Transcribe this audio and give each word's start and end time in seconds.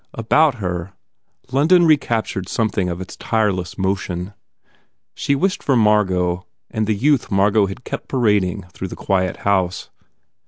About 0.15 0.55
her, 0.55 0.93
London 1.51 1.85
recaptured 1.85 2.49
something 2.49 2.89
of 2.89 3.01
its 3.01 3.15
tireless 3.15 3.77
motion. 3.77 4.33
She 5.13 5.35
wished 5.35 5.61
for 5.61 5.75
Margot 5.75 6.43
and 6.71 6.87
the 6.87 6.95
youth 6.95 7.29
Margot 7.29 7.67
had 7.67 7.83
kept 7.83 8.07
parading 8.07 8.63
through 8.73 8.87
the 8.87 8.95
quiet 8.95 9.37
house. 9.45 9.91